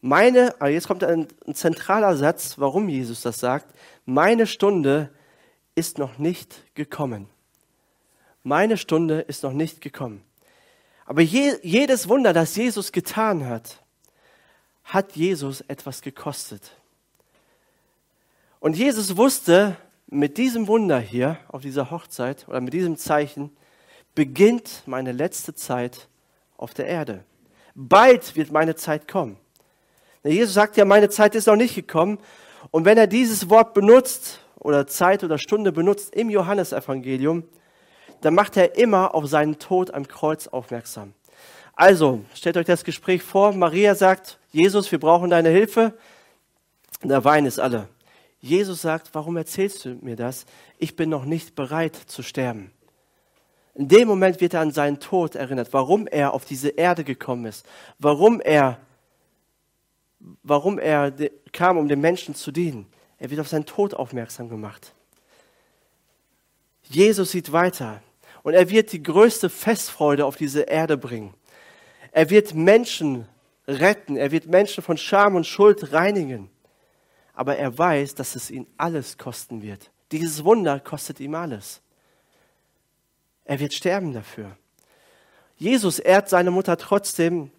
[0.00, 3.74] Meine, aber jetzt kommt ein, ein zentraler Satz, warum Jesus das sagt.
[4.04, 5.10] Meine Stunde
[5.74, 7.28] ist noch nicht gekommen.
[8.42, 10.22] Meine Stunde ist noch nicht gekommen.
[11.04, 13.82] Aber je, jedes Wunder, das Jesus getan hat,
[14.84, 16.72] hat Jesus etwas gekostet.
[18.60, 23.50] Und Jesus wusste, mit diesem Wunder hier auf dieser Hochzeit oder mit diesem Zeichen
[24.14, 26.08] beginnt meine letzte Zeit
[26.56, 27.24] auf der Erde.
[27.74, 29.36] Bald wird meine Zeit kommen.
[30.24, 32.18] Jesus sagt ja, meine Zeit ist noch nicht gekommen.
[32.70, 37.44] Und wenn er dieses Wort benutzt oder Zeit oder Stunde benutzt im Johannesevangelium,
[38.20, 41.14] dann macht er immer auf seinen Tod am Kreuz aufmerksam.
[41.74, 43.52] Also, stellt euch das Gespräch vor.
[43.52, 45.94] Maria sagt, Jesus, wir brauchen deine Hilfe.
[47.04, 47.88] Der Wein ist alle.
[48.40, 50.46] Jesus sagt, warum erzählst du mir das?
[50.78, 52.72] Ich bin noch nicht bereit zu sterben.
[53.74, 57.44] In dem Moment wird er an seinen Tod erinnert, warum er auf diese Erde gekommen
[57.46, 57.64] ist,
[58.00, 58.78] warum er,
[60.42, 61.12] warum er
[61.52, 62.86] kam, um den Menschen zu dienen.
[63.18, 64.94] Er wird auf seinen Tod aufmerksam gemacht.
[66.82, 68.02] Jesus sieht weiter
[68.42, 71.34] und er wird die größte Festfreude auf diese Erde bringen.
[72.12, 73.28] Er wird Menschen
[73.68, 74.16] retten.
[74.16, 76.50] Er wird Menschen von Scham und Schuld reinigen.
[77.34, 79.90] Aber er weiß, dass es ihn alles kosten wird.
[80.10, 81.80] Dieses Wunder kostet ihm alles.
[83.44, 84.56] Er wird sterben dafür.
[85.56, 87.50] Jesus ehrt seine Mutter trotzdem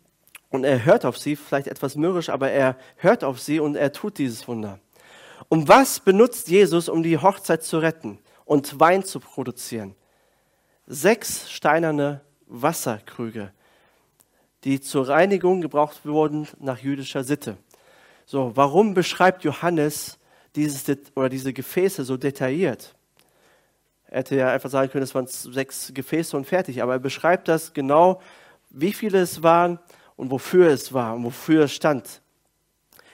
[0.50, 3.92] und er hört auf sie, vielleicht etwas mürrisch, aber er hört auf sie und er
[3.92, 4.80] tut dieses Wunder.
[5.48, 9.96] Und was benutzt Jesus, um die Hochzeit zu retten und Wein zu produzieren?
[10.88, 13.52] Sechs steinerne Wasserkrüge
[14.64, 17.58] die zur Reinigung gebraucht wurden nach jüdischer Sitte.
[18.26, 20.20] So, warum beschreibt Johannes
[20.56, 20.84] dieses
[21.16, 22.96] oder diese Gefäße so detailliert?
[24.08, 27.48] Er hätte ja einfach sagen können, es waren sechs Gefäße und fertig, aber er beschreibt
[27.48, 28.22] das genau,
[28.70, 29.80] wie viele es waren
[30.20, 32.22] und wofür es war und wofür es stand.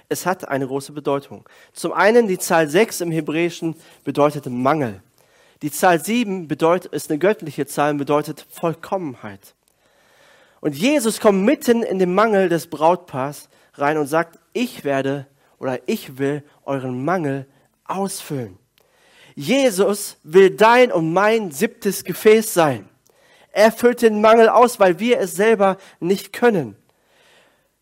[0.10, 1.48] Es hat eine große Bedeutung.
[1.72, 5.04] Zum einen die Zahl sechs im Hebräischen bedeutet Mangel.
[5.62, 9.54] Die Zahl sieben bedeutet, ist eine göttliche Zahl und bedeutet Vollkommenheit.
[10.62, 15.28] Und Jesus kommt mitten in den Mangel des Brautpaars rein und sagt, ich werde
[15.60, 17.46] oder ich will euren Mangel
[17.84, 18.58] ausfüllen.
[19.36, 22.89] Jesus will dein und mein siebtes Gefäß sein.
[23.52, 26.76] Er füllt den Mangel aus, weil wir es selber nicht können.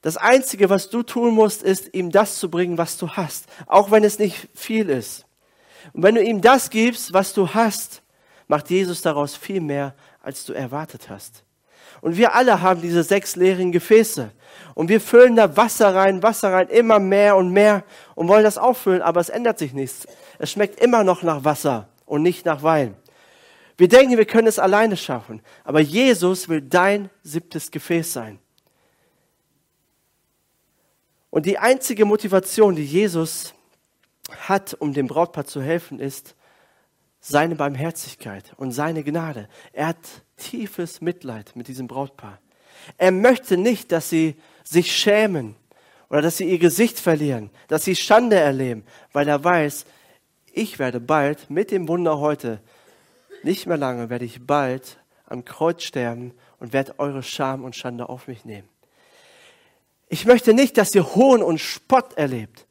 [0.03, 3.89] Das Einzige, was du tun musst, ist, ihm das zu bringen, was du hast, auch
[3.89, 5.25] wenn es nicht viel ist.
[5.93, 8.01] Und wenn du ihm das gibst, was du hast,
[8.47, 11.45] macht Jesus daraus viel mehr, als du erwartet hast.
[12.01, 14.31] Und wir alle haben diese sechs leeren Gefäße.
[14.75, 18.57] Und wir füllen da Wasser rein, Wasser rein, immer mehr und mehr und wollen das
[18.57, 20.05] auffüllen, aber es ändert sich nichts.
[20.37, 22.95] Es schmeckt immer noch nach Wasser und nicht nach Wein.
[23.77, 28.39] Wir denken, wir können es alleine schaffen, aber Jesus will dein siebtes Gefäß sein.
[31.33, 33.55] Und die einzige Motivation, die Jesus
[34.29, 36.35] hat, um dem Brautpaar zu helfen, ist
[37.21, 39.49] seine Barmherzigkeit und seine Gnade.
[39.71, 39.97] Er hat
[40.37, 42.37] tiefes Mitleid mit diesem Brautpaar.
[42.99, 45.55] Er möchte nicht, dass sie sich schämen
[46.07, 49.85] oder dass sie ihr Gesicht verlieren, dass sie Schande erleben, weil er weiß,
[50.51, 52.61] ich werde bald mit dem Wunder heute,
[53.41, 58.07] nicht mehr lange, werde ich bald am Kreuz sterben und werde eure Scham und Schande
[58.07, 58.69] auf mich nehmen.
[60.13, 62.67] Ich möchte nicht, dass ihr Hohn und Spott erlebt.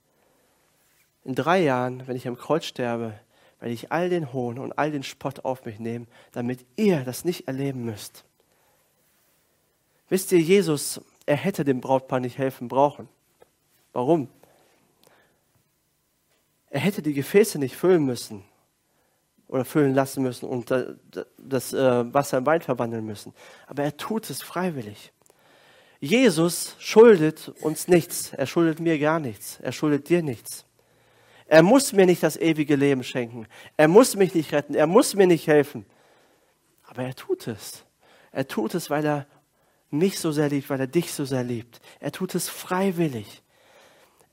[1.25, 3.19] In drei Jahren, wenn ich am Kreuz sterbe,
[3.59, 7.25] werde ich all den Hohn und all den Spott auf mich nehmen, damit ihr das
[7.25, 8.23] nicht erleben müsst.
[10.09, 13.09] Wisst ihr, Jesus, er hätte dem Brautpaar nicht helfen brauchen.
[13.93, 14.29] Warum?
[16.71, 18.45] Er hätte die Gefäße nicht füllen müssen
[19.49, 20.73] oder füllen lassen müssen und
[21.39, 23.35] das äh, Wasser in Wein verwandeln müssen.
[23.67, 25.13] Aber er tut es freiwillig.
[26.05, 28.33] Jesus schuldet uns nichts.
[28.33, 29.61] Er schuldet mir gar nichts.
[29.63, 30.67] Er schuldet dir nichts.
[31.47, 33.47] Er muss mir nicht das ewige Leben schenken.
[33.77, 34.75] Er muss mich nicht retten.
[34.75, 35.87] Er muss mir nicht helfen.
[36.83, 37.85] Aber er tut es.
[38.33, 39.27] Er tut es, weil er
[39.91, 41.81] mich so sehr liebt, weil er dich so sehr liebt.
[42.01, 43.41] Er tut es freiwillig.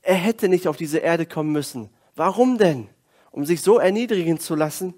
[0.02, 1.88] Er hätte nicht auf diese Erde kommen müssen.
[2.16, 2.88] Warum denn?
[3.30, 4.94] Um sich so erniedrigen zu lassen?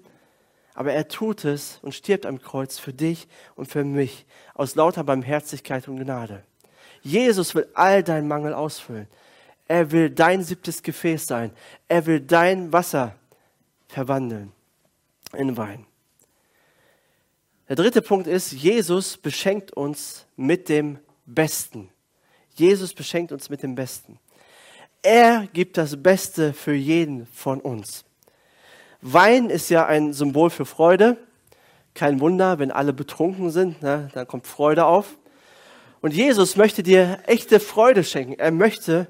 [0.73, 5.03] Aber er tut es und stirbt am Kreuz für dich und für mich aus lauter
[5.03, 6.43] Barmherzigkeit und Gnade.
[7.03, 9.07] Jesus will all deinen Mangel ausfüllen.
[9.67, 11.51] Er will dein siebtes Gefäß sein.
[11.87, 13.15] Er will dein Wasser
[13.87, 14.51] verwandeln
[15.33, 15.85] in Wein.
[17.69, 21.89] Der dritte Punkt ist, Jesus beschenkt uns mit dem Besten.
[22.55, 24.19] Jesus beschenkt uns mit dem Besten.
[25.01, 28.05] Er gibt das Beste für jeden von uns.
[29.01, 31.17] Wein ist ja ein Symbol für Freude.
[31.93, 35.17] Kein Wunder, wenn alle betrunken sind, ne, dann kommt Freude auf.
[36.03, 38.37] Und Jesus möchte dir echte Freude schenken.
[38.37, 39.07] Er möchte,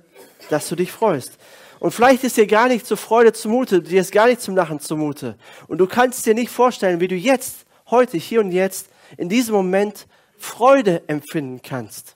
[0.51, 1.39] dass du dich freust.
[1.79, 4.79] Und vielleicht ist dir gar nicht zur Freude zumute, dir ist gar nicht zum Lachen
[4.79, 5.35] zumute.
[5.67, 9.55] Und du kannst dir nicht vorstellen, wie du jetzt, heute, hier und jetzt, in diesem
[9.55, 10.05] Moment
[10.37, 12.15] Freude empfinden kannst.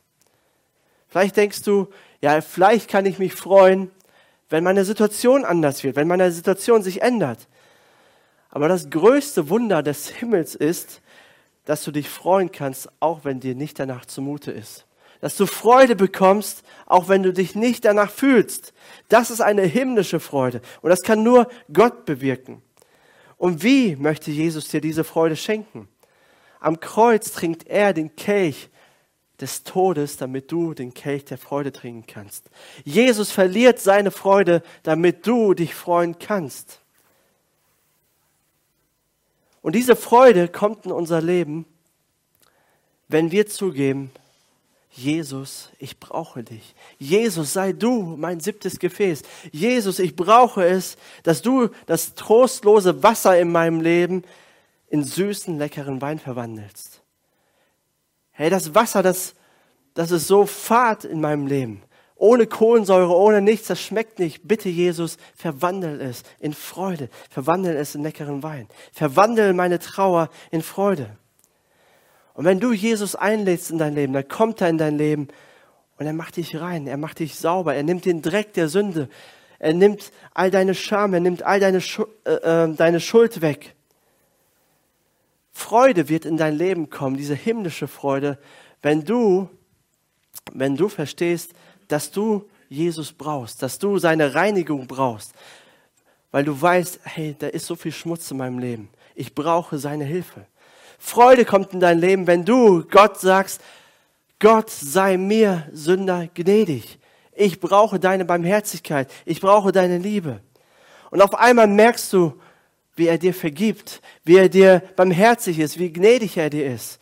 [1.08, 1.88] Vielleicht denkst du,
[2.22, 3.90] ja, vielleicht kann ich mich freuen,
[4.48, 7.48] wenn meine Situation anders wird, wenn meine Situation sich ändert.
[8.52, 11.02] Aber das größte Wunder des Himmels ist,
[11.68, 14.86] dass du dich freuen kannst, auch wenn dir nicht danach zumute ist.
[15.20, 18.74] Dass du Freude bekommst, auch wenn du dich nicht danach fühlst.
[19.10, 20.62] Das ist eine himmlische Freude.
[20.82, 22.62] Und das kann nur Gott bewirken.
[23.36, 25.90] Und wie möchte Jesus dir diese Freude schenken?
[26.62, 28.70] Am Kreuz trinkt er den Kelch
[29.42, 32.50] des Todes, damit du den Kelch der Freude trinken kannst.
[32.86, 36.80] Jesus verliert seine Freude, damit du dich freuen kannst.
[39.62, 41.66] Und diese Freude kommt in unser Leben,
[43.08, 44.12] wenn wir zugeben,
[44.92, 46.74] Jesus, ich brauche dich.
[46.98, 49.22] Jesus, sei du mein siebtes Gefäß.
[49.52, 54.24] Jesus, ich brauche es, dass du das trostlose Wasser in meinem Leben
[54.90, 57.02] in süßen, leckeren Wein verwandelst.
[58.32, 59.36] Hey, das Wasser, das,
[59.94, 61.84] das ist so fad in meinem Leben.
[62.20, 64.48] Ohne Kohlensäure, ohne nichts, das schmeckt nicht.
[64.48, 67.10] Bitte, Jesus, verwandel es in Freude.
[67.30, 68.68] Verwandel es in leckeren Wein.
[68.92, 71.16] Verwandel meine Trauer in Freude.
[72.34, 75.28] Und wenn du Jesus einlädst in dein Leben, dann kommt er in dein Leben
[75.98, 79.10] und er macht dich rein, er macht dich sauber, er nimmt den Dreck der Sünde,
[79.60, 83.76] er nimmt all deine Scham, er nimmt all deine, Schu äh, äh deine Schuld weg.
[85.52, 88.38] Freude wird in dein Leben kommen, diese himmlische Freude,
[88.84, 89.50] wenn du,
[90.54, 91.54] wenn du verstehst,
[91.88, 95.34] dass du Jesus brauchst, dass du seine Reinigung brauchst,
[96.32, 98.90] weil du weißt, hey, da ist so viel Schmutz in meinem Leben.
[99.16, 100.46] Ich brauche seine Hilfe.
[101.00, 103.62] Freude kommt in dein Leben, wenn du Gott sagst,
[104.40, 107.00] Gott sei mir Sünder gnädig.
[107.34, 109.10] Ich brauche deine Barmherzigkeit.
[109.26, 110.42] Ich brauche deine Liebe.
[111.10, 112.34] Und auf einmal merkst du,
[112.96, 117.00] wie er dir vergibt, wie er dir barmherzig ist, wie gnädig er dir ist.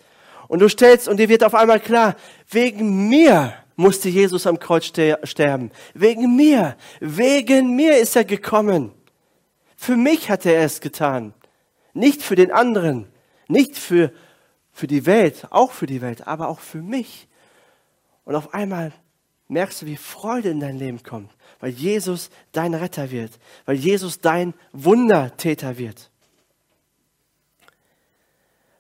[0.48, 2.16] Und du stellst, und dir wird auf einmal klar,
[2.50, 5.72] wegen mir musste Jesus am Kreuz sterben.
[5.94, 8.92] Wegen mir, wegen mir ist er gekommen.
[9.76, 11.34] Für mich hat er es getan.
[11.94, 13.08] Nicht für den anderen,
[13.48, 14.12] nicht für,
[14.72, 17.28] für die Welt, auch für die Welt, aber auch für mich.
[18.24, 18.92] Und auf einmal
[19.48, 24.20] merkst du, wie Freude in dein Leben kommt weil Jesus dein Retter wird, weil Jesus
[24.20, 26.12] dein Wundertäter wird.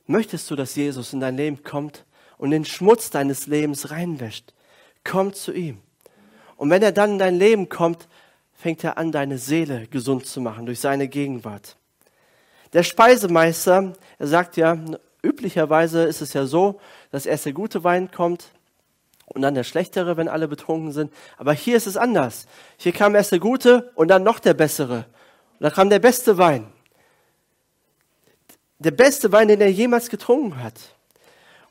[0.05, 2.05] Möchtest du, dass Jesus in dein Leben kommt
[2.37, 4.53] und den Schmutz deines Lebens reinwäscht?
[5.05, 5.79] Komm zu ihm.
[6.57, 8.09] Und wenn er dann in dein Leben kommt,
[8.53, 11.77] fängt er an, deine Seele gesund zu machen durch seine Gegenwart.
[12.73, 14.77] Der Speisemeister, er sagt ja,
[15.21, 18.51] üblicherweise ist es ja so, dass erst der gute Wein kommt,
[19.27, 21.11] und dann der schlechtere, wenn alle betrunken sind.
[21.37, 22.45] Aber hier ist es anders.
[22.77, 25.05] Hier kam erst der gute und dann noch der bessere.
[25.53, 26.67] Und dann kam der beste Wein.
[28.79, 30.79] Der beste Wein, den er jemals getrunken hat.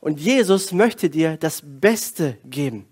[0.00, 2.88] Und Jesus möchte dir das Beste geben.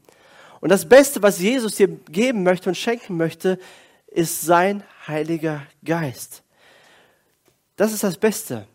[0.63, 3.59] Und das Beste, was Jesus dir geben möchte und schenken möchte,
[4.07, 6.45] ist sein Heiliger Geist.
[7.75, 8.69] Das ist das Beste.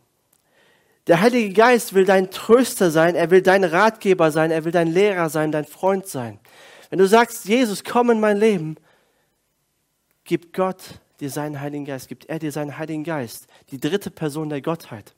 [1.08, 4.90] Der Heilige Geist will dein Tröster sein, er will dein Ratgeber sein, er will dein
[4.90, 6.40] Lehrer sein, dein Freund sein.
[6.90, 8.76] Wenn du sagst, Jesus, komm in mein Leben,
[10.26, 10.82] gibt Gott
[11.22, 15.14] dir seinen Heiligen Geist, gibt er dir seinen Heiligen Geist, die dritte Person der Gottheit.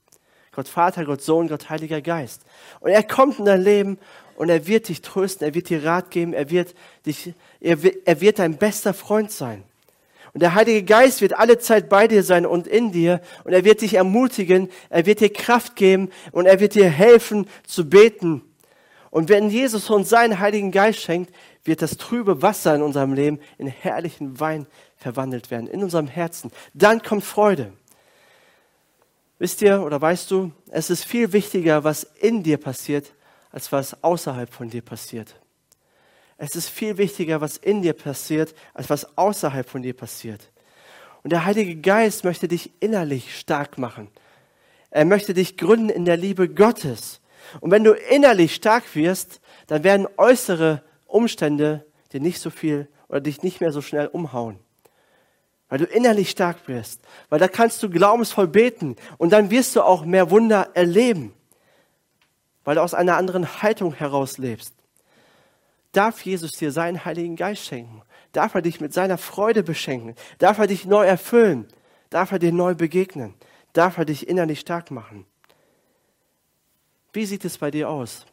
[0.52, 2.44] Gott Vater, Gott Sohn, Gott Heiliger Geist.
[2.80, 3.98] Und er kommt in dein Leben
[4.40, 6.74] und er wird dich trösten, er wird dir Rat geben, er wird,
[7.06, 9.66] dich, er er wird dein bester Freund sein.
[10.34, 13.20] Und der Heilige Geist wird alle Zeit bei dir sein und in dir.
[13.44, 17.50] Und er wird dich ermutigen, er wird dir Kraft geben und er wird dir helfen
[17.68, 18.42] zu beten.
[19.10, 23.40] Und wenn Jesus uns seinen Heiligen Geist schenkt, wird das trübe Wasser in unserem Leben
[23.58, 26.50] in herrlichen Wein verwandelt werden, in unserem Herzen.
[26.74, 27.74] Dann kommt Freude.
[29.38, 33.12] Wisst ihr oder weißt du, es ist viel wichtiger, was in dir passiert,
[33.52, 35.36] als was außerhalb von dir passiert.
[36.38, 40.52] Es ist viel wichtiger, was in dir passiert, als was außerhalb von dir passiert.
[41.24, 44.08] Und der Heilige Geist möchte dich innerlich stark machen.
[44.90, 47.20] Er möchte dich gründen in der Liebe Gottes.
[47.60, 53.22] Und wenn du innerlich stark wirst, dann werden äußere Umstände dir nicht so viel oder
[53.22, 54.60] dich nicht mehr so schnell umhauen.
[55.68, 57.02] Weil du innerlich stark wirst.
[57.30, 61.34] Weil da kannst du glaubensvoll beten und dann wirst du auch mehr Wunder erleben.
[62.70, 64.76] Weil du aus einer anderen Haltung heraus lebst.
[65.92, 68.04] Darf Jesus dir seinen Heiligen Geist schenken?
[68.32, 70.14] Darf er dich mit seiner Freude beschenken?
[70.38, 71.68] Darf er dich neu erfüllen?
[72.12, 73.34] Darf er dir neu begegnen?
[73.74, 75.26] Darf er dich innerlich stark machen?
[77.12, 78.28] Wie sieht es bei dir aus?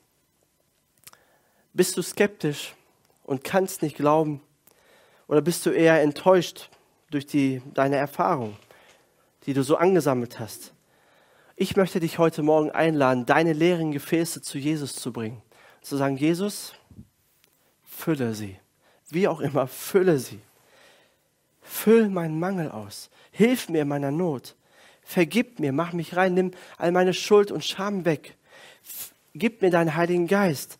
[1.73, 2.75] Bist du skeptisch
[3.25, 4.43] und kannst nicht glauben?
[5.29, 6.69] Oder bist du eher enttäuscht
[7.11, 8.59] durch die, deine Erfahrung,
[9.47, 10.76] die du so angesammelt hast?
[11.59, 15.41] Ich möchte dich heute Morgen einladen, deine leeren Gefäße zu Jesus zu bringen.
[15.81, 16.75] Zu sagen, Jesus,
[17.83, 18.57] fülle sie.
[19.09, 20.41] Wie auch immer, fülle sie.
[21.63, 23.09] Füll meinen Mangel aus.
[23.31, 24.55] Hilf mir in meiner Not.
[25.03, 28.37] Vergib mir, mach mich rein, nimm all meine Schuld und Scham weg.
[29.35, 30.79] Gib mir deinen Heiligen Geist.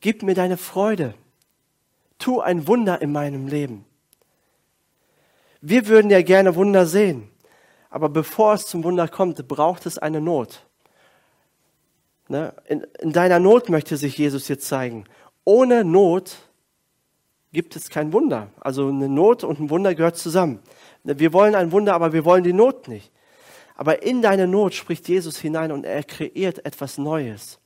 [0.00, 1.12] Gib mir deine Freude.
[2.18, 3.84] Tu ein Wunder in meinem Leben.
[5.60, 7.28] Wir würden ja gerne Wunder sehen,
[7.90, 10.66] aber bevor es zum Wunder kommt, braucht es eine Not.
[12.28, 12.54] Ne?
[12.66, 15.04] In, in deiner Not möchte sich Jesus jetzt zeigen.
[15.44, 16.36] Ohne Not
[17.52, 18.48] gibt es kein Wunder.
[18.60, 20.60] Also eine Not und ein Wunder gehört zusammen.
[21.04, 23.10] Wir wollen ein Wunder, aber wir wollen die Not nicht.
[23.74, 27.58] Aber in deine Not spricht Jesus hinein und er kreiert etwas Neues.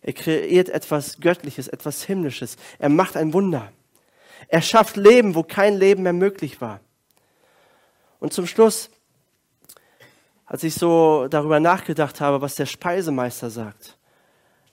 [0.00, 2.56] Er kreiert etwas Göttliches, etwas Himmlisches.
[2.78, 3.70] Er macht ein Wunder.
[4.48, 6.80] Er schafft Leben, wo kein Leben mehr möglich war.
[8.18, 8.90] Und zum Schluss,
[10.52, 13.96] als ich so darüber nachgedacht habe, was der Speisemeister sagt.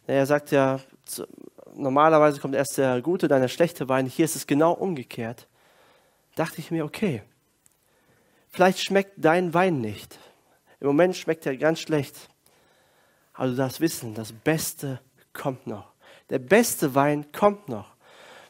[0.08, 0.82] Er sagt ja,
[1.74, 4.06] normalerweise kommt erst der gute, dann der schlechte Wein.
[4.06, 5.48] Hier ist es genau umgekehrt.
[6.36, 7.24] Dachte ich mir, okay,
[8.50, 10.20] vielleicht schmeckt dein Wein nicht.
[10.82, 12.28] Im Moment schmeckt er ganz schlecht.
[13.32, 15.00] Aber du darfst wissen, das Beste
[15.32, 15.94] kommt noch.
[16.30, 17.96] Der beste Wein kommt noch.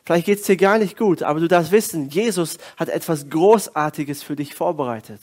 [0.03, 4.23] Vielleicht geht es dir gar nicht gut, aber du darfst wissen, Jesus hat etwas Großartiges
[4.23, 5.21] für dich vorbereitet.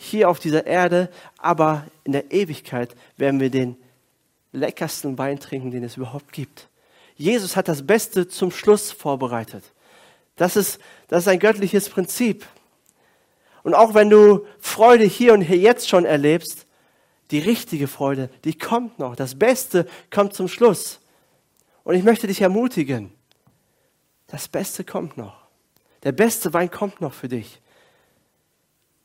[0.00, 3.76] Hier auf dieser Erde, aber in der Ewigkeit werden wir den
[4.52, 6.68] leckersten Wein trinken, den es überhaupt gibt.
[7.16, 9.64] Jesus hat das Beste zum Schluss vorbereitet.
[10.36, 12.46] Das ist, das ist ein göttliches Prinzip.
[13.64, 16.66] Und auch wenn du Freude hier und hier jetzt schon erlebst,
[17.32, 19.16] die richtige Freude, die kommt noch.
[19.16, 21.00] Das Beste kommt zum Schluss.
[21.82, 23.12] Und ich möchte dich ermutigen,
[24.28, 25.48] das Beste kommt noch.
[26.04, 27.60] Der beste Wein kommt noch für dich.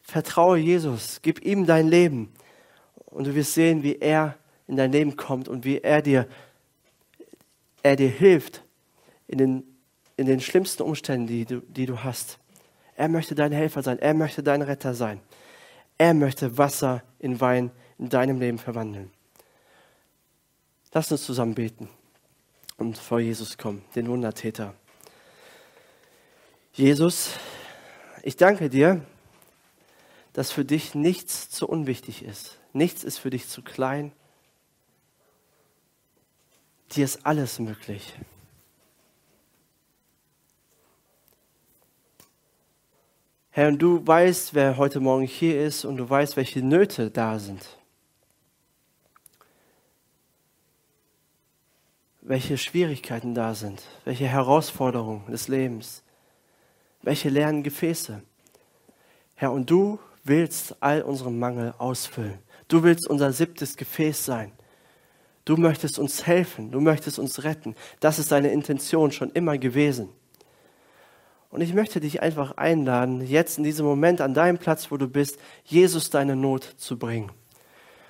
[0.03, 2.31] Vertraue Jesus, gib ihm dein Leben
[3.05, 4.37] und du wirst sehen, wie er
[4.67, 6.27] in dein Leben kommt und wie er dir
[7.83, 8.63] er dir hilft
[9.27, 9.63] in den,
[10.15, 12.39] in den schlimmsten Umständen, die du, die du hast.
[12.95, 13.99] Er möchte dein Helfer sein.
[13.99, 15.19] Er möchte dein Retter sein.
[15.97, 19.11] Er möchte Wasser in Wein in deinem Leben verwandeln.
[20.93, 21.89] Lass uns zusammen beten
[22.77, 24.73] und vor Jesus kommen, den Wundertäter.
[26.71, 27.31] Jesus,
[28.23, 29.05] ich danke dir,
[30.33, 32.59] dass für dich nichts zu unwichtig ist.
[32.73, 34.13] Nichts ist für dich zu klein
[36.95, 38.13] Dir ist alles möglich.
[43.49, 47.39] Herr, und du weißt, wer heute Morgen hier ist und du weißt, welche Nöte da
[47.39, 47.77] sind.
[52.21, 56.03] Welche Schwierigkeiten da sind, welche Herausforderungen des Lebens,
[57.01, 58.21] welche leeren Gefäße.
[59.35, 62.39] Herr, und du willst all unseren Mangel ausfüllen.
[62.67, 64.51] Du willst unser siebtes Gefäß sein.
[65.45, 67.75] Du möchtest uns helfen, du möchtest uns retten.
[67.99, 70.09] Das ist deine Intention schon immer gewesen.
[71.49, 75.07] Und ich möchte dich einfach einladen, jetzt in diesem Moment an deinem Platz, wo du
[75.07, 77.31] bist, Jesus deine Not zu bringen.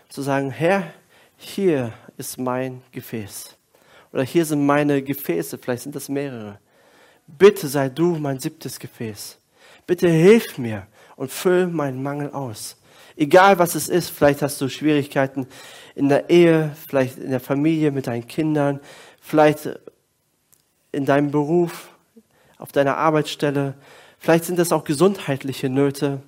[0.08, 0.94] Zu sagen, Herr,
[1.36, 3.58] hier ist mein Gefäß.
[4.14, 6.60] Oder hier sind meine Gefäße, vielleicht sind das mehrere.
[7.28, 9.40] Bitte sei du mein siebtes Gefäß.
[9.88, 12.78] Bitte hilf mir und füll meinen Mangel aus.
[13.16, 15.48] Egal was es ist, vielleicht hast du Schwierigkeiten
[15.96, 18.80] in der Ehe, vielleicht in der Familie mit deinen Kindern,
[19.22, 19.70] vielleicht
[20.92, 21.90] in deinem Beruf,
[22.58, 23.76] auf deiner Arbeitsstelle,
[24.18, 26.22] vielleicht sind das auch gesundheitliche Nöte.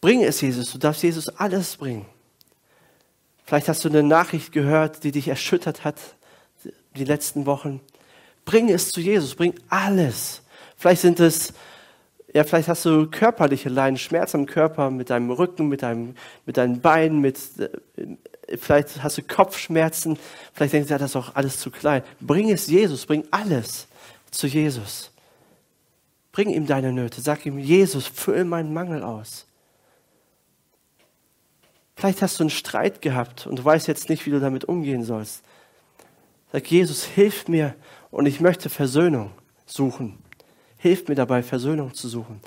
[0.00, 2.06] Bring es Jesus, du darfst Jesus alles bringen.
[3.44, 6.00] Vielleicht hast du eine Nachricht gehört, die dich erschüttert hat
[6.96, 7.80] die letzten Wochen.
[8.44, 10.42] Bring es zu Jesus, bring alles.
[10.76, 11.52] Vielleicht sind es
[12.36, 16.14] ja, vielleicht hast du körperliche Leiden, Schmerz am Körper, mit deinem Rücken, mit, deinem,
[16.44, 20.18] mit deinen Beinen, mit, äh, vielleicht hast du Kopfschmerzen,
[20.52, 22.02] vielleicht denkst du, ja, das ist auch alles zu klein.
[22.20, 23.88] Bring es Jesus, bring alles
[24.30, 25.12] zu Jesus.
[26.30, 29.46] Bring ihm deine Nöte, sag ihm, Jesus, füll meinen Mangel aus.
[31.96, 35.04] Vielleicht hast du einen Streit gehabt und du weißt jetzt nicht, wie du damit umgehen
[35.04, 35.42] sollst.
[36.52, 37.74] Sag, Jesus, hilf mir
[38.10, 39.30] und ich möchte Versöhnung
[39.64, 40.18] suchen.
[40.86, 42.40] Hilf mir dabei, Versöhnung zu suchen.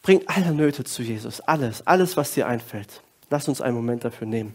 [0.00, 3.02] Bring alle Nöte zu Jesus, alles, alles, was dir einfällt.
[3.28, 4.54] Lass uns einen Moment dafür nehmen.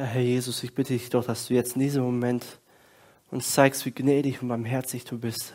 [0.00, 2.42] Ja, Herr Jesus, ich bitte dich doch, dass du jetzt in diesem Moment
[3.30, 5.52] uns zeigst, wie gnädig und barmherzig du bist,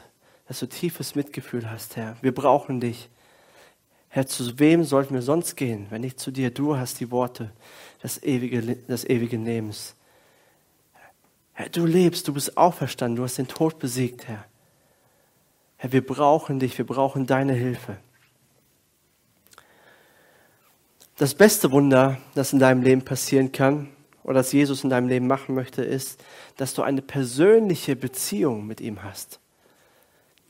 [0.47, 2.15] dass du tiefes Mitgefühl hast, Herr.
[2.21, 3.09] Wir brauchen dich.
[4.07, 6.51] Herr, zu wem sollten wir sonst gehen, wenn nicht zu dir?
[6.51, 7.49] Du hast die Worte
[8.03, 9.95] des, ewige, des ewigen Lebens.
[11.53, 14.45] Herr, du lebst, du bist auferstanden, du hast den Tod besiegt, Herr.
[15.77, 17.97] Herr, wir brauchen dich, wir brauchen deine Hilfe.
[21.17, 23.89] Das beste Wunder, das in deinem Leben passieren kann,
[24.25, 26.21] oder das Jesus in deinem Leben machen möchte, ist,
[26.57, 29.39] dass du eine persönliche Beziehung mit ihm hast.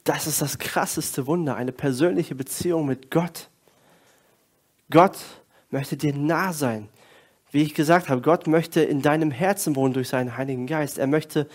[0.05, 3.49] Das ist das krasseste Wunder, eine persönliche Beziehung mit Gott.
[4.89, 5.17] Gott
[5.71, 6.87] möchte dir nah sein.
[7.51, 10.97] Wie ich gesagt habe, Gott möchte in deinem Herzen wohnen durch seinen Heiligen Geist.
[10.97, 11.49] Er möchte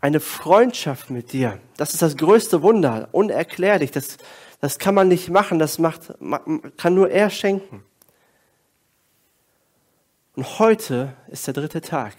[0.00, 1.60] eine Freundschaft mit dir.
[1.76, 3.92] Das ist das größte Wunder, unerklärlich.
[3.92, 4.16] Das,
[4.60, 6.14] das kann man nicht machen, das macht,
[6.76, 7.84] kann nur er schenken.
[10.34, 12.16] Und heute ist der dritte Tag.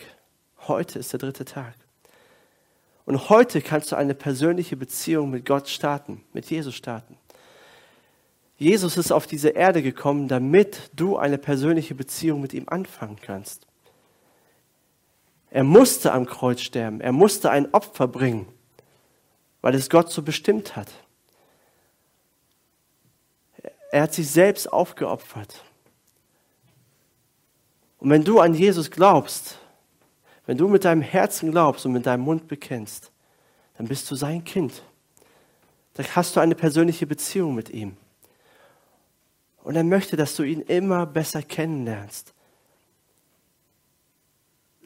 [0.68, 1.76] Heute ist der dritte Tag.
[3.06, 7.18] Und heute kannst du eine persönliche Beziehung mit Gott starten, mit Jesus starten.
[8.58, 13.68] Jesus ist auf diese Erde gekommen, damit du eine persönliche Beziehung mit ihm anfangen kannst.
[15.52, 18.48] Er musste am Kreuz sterben, er musste ein Opfer bringen,
[19.62, 20.88] weil es Gott so bestimmt hat.
[23.92, 25.64] Er hat sich selbst aufgeopfert.
[28.00, 29.58] Und wenn du an Jesus glaubst,
[30.46, 33.12] wenn du mit deinem Herzen glaubst und mit deinem Mund bekennst,
[33.78, 34.84] dann bist du sein Kind.
[35.96, 37.98] Dann hast du eine persönliche Beziehung mit ihm.
[39.64, 42.34] Und er möchte, dass du ihn immer besser kennenlernst.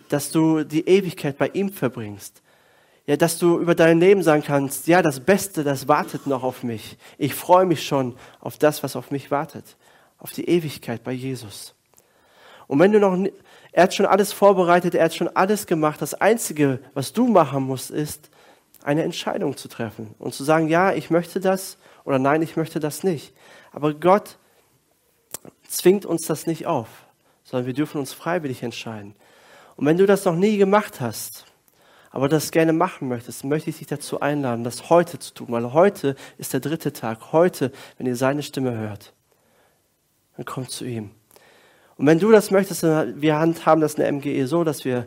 [0.07, 2.41] Dass du die Ewigkeit bei ihm verbringst.
[3.05, 6.63] Ja, dass du über dein Leben sagen kannst, ja, das Beste, das wartet noch auf
[6.63, 6.97] mich.
[7.17, 9.77] Ich freue mich schon auf das, was auf mich wartet.
[10.19, 11.73] Auf die Ewigkeit bei Jesus.
[12.69, 13.17] Und wenn du noch,
[13.71, 15.99] er hat schon alles vorbereitet, er hat schon alles gemacht.
[16.03, 18.29] Das Einzige, was du machen musst, ist,
[18.83, 22.79] eine Entscheidung zu treffen und zu sagen, ja, ich möchte das oder nein, ich möchte
[22.79, 23.33] das nicht.
[23.71, 24.37] Aber Gott
[25.67, 26.87] zwingt uns das nicht auf,
[27.43, 29.15] sondern wir dürfen uns freiwillig entscheiden.
[29.75, 31.45] Und wenn du das noch nie gemacht hast,
[32.11, 35.73] aber das gerne machen möchtest, möchte ich dich dazu einladen, das heute zu tun, weil
[35.73, 37.31] heute ist der dritte Tag.
[37.31, 39.13] Heute, wenn ihr seine Stimme hört,
[40.37, 41.09] dann kommt zu ihm.
[41.99, 45.05] Und wenn du das möchtest, wir handhaben das in der MGE so, dass wir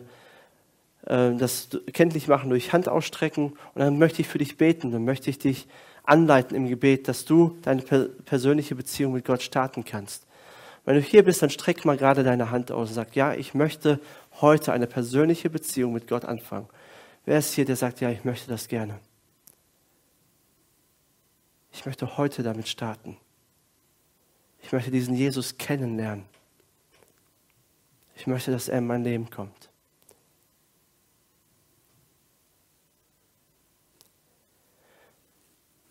[1.07, 3.53] äh, das kenntlich machen durch Hand ausstrecken.
[3.73, 5.67] Und dann möchte ich für dich beten, dann möchte ich dich
[6.03, 10.27] anleiten im Gebet, dass du deine per persönliche Beziehung mit Gott starten kannst.
[10.85, 13.55] Wenn du hier bist, dann streck mal gerade deine Hand aus und sag, ja, ich
[13.55, 13.99] möchte
[14.39, 16.69] heute eine persönliche Beziehung mit Gott anfangen.
[17.25, 18.99] Wer ist hier, der sagt, ja, ich möchte das gerne?
[21.71, 23.17] Ich möchte heute damit starten.
[24.61, 26.25] Ich möchte diesen Jesus kennenlernen.
[28.15, 29.69] Ich möchte, dass er in mein Leben kommt.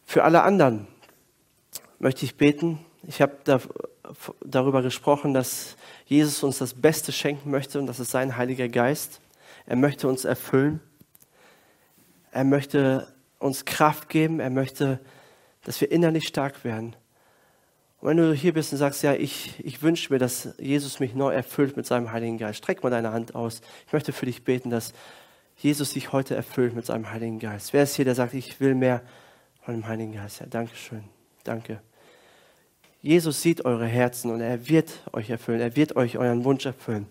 [0.05, 0.87] Für alle anderen
[1.99, 2.85] möchte ich beten.
[3.05, 3.61] Ich habe da,
[4.45, 9.21] darüber gesprochen, dass Jesus uns das Beste schenken möchte und das ist sein Heiliger Geist.
[9.65, 10.81] Er möchte uns erfüllen.
[12.31, 14.39] Er möchte uns Kraft geben.
[14.41, 15.01] Er möchte,
[15.65, 16.95] dass wir innerlich stark werden.
[18.03, 21.15] Und wenn du hier bist und sagst, ja, ich, ich wünsche mir, dass Jesus mich
[21.15, 23.61] neu erfüllt mit seinem Heiligen Geist, streck mal deine Hand aus.
[23.87, 24.93] Ich möchte für dich beten, dass
[25.57, 27.73] Jesus dich heute erfüllt mit seinem Heiligen Geist.
[27.73, 29.03] Wer ist hier, der sagt, ich will mehr
[29.65, 30.41] von dem Heiligen Geist?
[30.41, 31.05] Ja, danke schön.
[31.45, 31.81] Danke.
[33.03, 35.61] Jesus sieht eure Herzen und er wird euch erfüllen.
[35.61, 37.07] Er wird euch euren Wunsch erfüllen.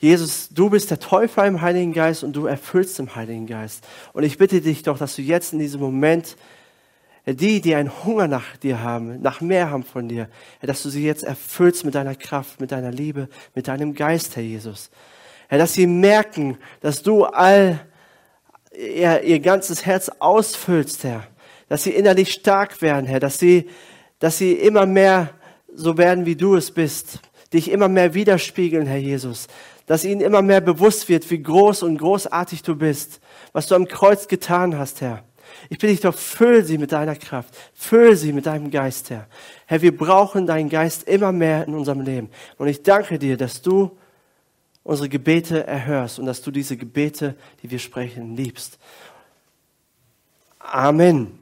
[0.00, 3.86] Jesus, du bist der Täufer im Heiligen Geist und du erfüllst im Heiligen Geist.
[4.14, 6.36] Und ich bitte dich doch, dass du jetzt in diesem Moment
[7.34, 10.28] die, die einen Hunger nach dir haben, nach mehr haben von dir,
[10.62, 14.42] dass du sie jetzt erfüllst mit deiner Kraft, mit deiner Liebe, mit deinem Geist, Herr
[14.42, 14.90] Jesus.
[15.48, 17.80] Dass sie merken, dass du all
[18.72, 21.26] ihr, ihr ganzes Herz ausfüllst, Herr.
[21.68, 23.20] Dass sie innerlich stark werden, Herr.
[23.20, 23.68] Dass sie,
[24.18, 25.30] dass sie immer mehr
[25.74, 27.20] so werden, wie du es bist.
[27.52, 29.48] Dich immer mehr widerspiegeln, Herr Jesus.
[29.88, 33.20] dass ihnen immer mehr bewusst wird, wie groß und großartig du bist,
[33.52, 35.24] was du am Kreuz getan hast, Herr.
[35.64, 39.26] Ich bitte dich doch, füll sie mit deiner Kraft, füll sie mit deinem Geist, Herr.
[39.66, 42.30] Herr, wir brauchen deinen Geist immer mehr in unserem Leben.
[42.56, 43.96] Und ich danke dir, dass du
[44.84, 48.78] unsere Gebete erhörst und dass du diese Gebete, die wir sprechen, liebst.
[50.58, 51.37] Amen.